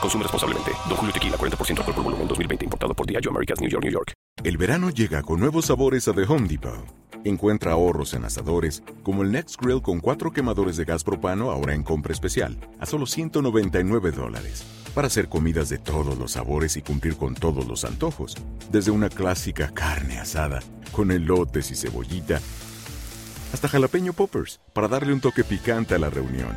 [0.00, 0.72] Consume responsablemente.
[0.88, 2.64] Don Julio Tequila, 40% alcohol por volumen, 2020.
[2.64, 4.12] Importado por Diageo Americas, New York, New York.
[4.44, 6.84] El verano llega con nuevos sabores a The Home Depot.
[7.24, 11.74] Encuentra ahorros en asadores, como el Next Grill con cuatro quemadores de gas propano ahora
[11.74, 14.64] en compra especial, a solo 199 dólares.
[14.94, 18.36] Para hacer comidas de todos los sabores y cumplir con todos los antojos.
[18.70, 20.62] Desde una clásica carne asada,
[20.92, 22.40] con elotes y cebollita,
[23.52, 26.56] hasta jalapeño poppers, para darle un toque picante a la reunión.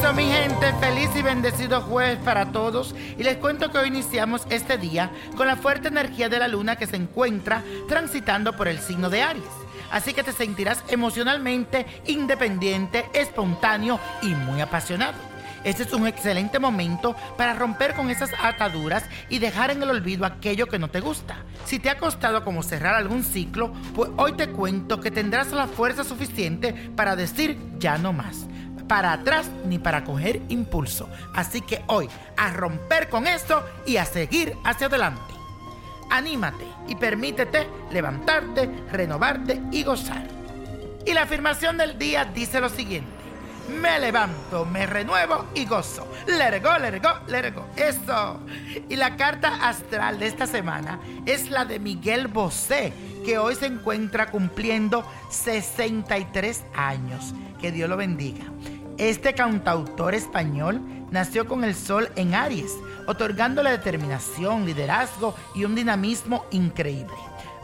[0.00, 2.94] Eso, mi gente, feliz y bendecido jueves para todos.
[3.18, 6.76] Y les cuento que hoy iniciamos este día con la fuerte energía de la luna
[6.76, 9.44] que se encuentra transitando por el signo de Aries.
[9.90, 15.18] Así que te sentirás emocionalmente independiente, espontáneo y muy apasionado.
[15.64, 20.24] Este es un excelente momento para romper con esas ataduras y dejar en el olvido
[20.24, 21.44] aquello que no te gusta.
[21.66, 25.66] Si te ha costado como cerrar algún ciclo, pues hoy te cuento que tendrás la
[25.66, 28.46] fuerza suficiente para decir ya no más
[28.90, 31.08] para atrás ni para coger impulso.
[31.32, 35.32] Así que hoy a romper con esto y a seguir hacia adelante.
[36.10, 40.26] Anímate y permítete levantarte, renovarte y gozar.
[41.06, 43.12] Y la afirmación del día dice lo siguiente.
[43.80, 46.08] Me levanto, me renuevo y gozo.
[46.26, 47.66] Let it go, let it go, let it go.
[47.76, 48.40] Eso.
[48.88, 52.92] Y la carta astral de esta semana es la de Miguel Bosé,
[53.24, 57.34] que hoy se encuentra cumpliendo 63 años.
[57.60, 58.46] Que Dios lo bendiga.
[59.00, 62.70] Este cantautor español nació con el sol en Aries,
[63.06, 67.16] otorgándole determinación, liderazgo y un dinamismo increíble.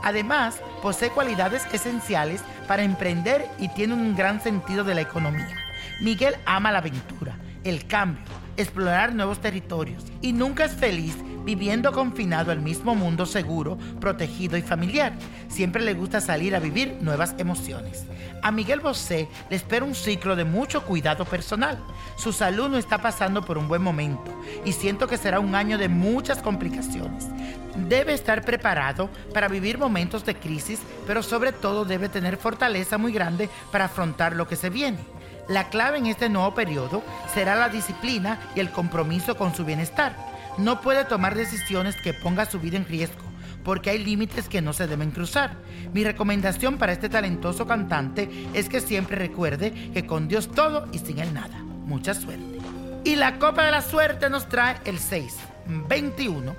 [0.02, 5.54] Además, posee cualidades esenciales para emprender y tiene un gran sentido de la economía.
[6.00, 8.24] Miguel ama la aventura, el cambio,
[8.56, 14.62] explorar nuevos territorios y nunca es feliz viviendo confinado al mismo mundo seguro, protegido y
[14.62, 15.12] familiar.
[15.48, 18.04] Siempre le gusta salir a vivir nuevas emociones.
[18.42, 21.78] A Miguel Bosé le espera un ciclo de mucho cuidado personal.
[22.16, 25.78] Su salud no está pasando por un buen momento y siento que será un año
[25.78, 27.28] de muchas complicaciones.
[27.88, 33.12] Debe estar preparado para vivir momentos de crisis, pero sobre todo debe tener fortaleza muy
[33.12, 34.98] grande para afrontar lo que se viene.
[35.48, 40.35] La clave en este nuevo periodo será la disciplina y el compromiso con su bienestar.
[40.58, 43.24] No puede tomar decisiones que ponga su vida en riesgo,
[43.62, 45.56] porque hay límites que no se deben cruzar.
[45.92, 50.98] Mi recomendación para este talentoso cantante es que siempre recuerde que con Dios todo y
[50.98, 51.58] sin Él nada.
[51.84, 52.58] Mucha suerte.
[53.04, 55.36] Y la copa de la suerte nos trae el 6,
[55.88, 56.54] 21,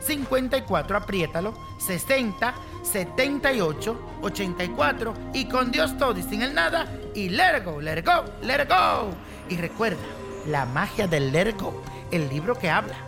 [0.00, 7.58] 54, apriétalo, 60, 78, 84 y con Dios todo y sin el nada y let
[7.58, 9.10] it go, let go, let go.
[9.48, 9.98] Y recuerda,
[10.46, 13.07] la magia del let go, el libro que habla.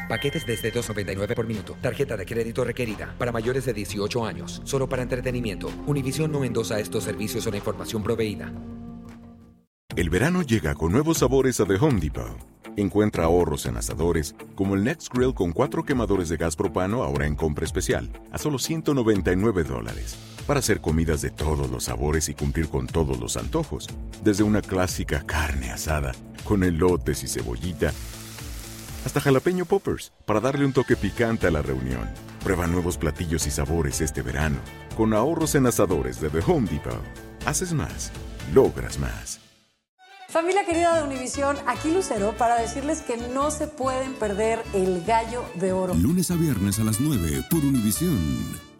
[0.11, 1.77] Paquetes desde 2.99 por minuto.
[1.81, 4.61] Tarjeta de crédito requerida para mayores de 18 años.
[4.65, 5.71] Solo para entretenimiento.
[5.87, 8.51] Univision no endosa estos servicios o la información proveída.
[9.95, 12.37] El verano llega con nuevos sabores a The Home Depot.
[12.75, 17.25] Encuentra ahorros en asadores, como el Next Grill con cuatro quemadores de gas propano ahora
[17.25, 20.17] en compra especial, a solo 199 dólares.
[20.45, 23.87] Para hacer comidas de todos los sabores y cumplir con todos los antojos.
[24.25, 26.11] Desde una clásica carne asada,
[26.43, 27.93] con elotes y cebollita,
[29.05, 32.09] hasta jalapeño poppers, para darle un toque picante a la reunión.
[32.43, 34.57] Prueba nuevos platillos y sabores este verano,
[34.95, 37.01] con ahorros en asadores de The Home Depot.
[37.45, 38.11] Haces más,
[38.53, 39.39] logras más.
[40.29, 45.43] Familia querida de Univisión, aquí Lucero para decirles que no se pueden perder el gallo
[45.55, 45.93] de oro.
[45.93, 48.70] Lunes a viernes a las 9 por Univisión.